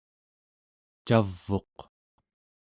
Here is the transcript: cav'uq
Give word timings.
cav'uq 1.07 1.77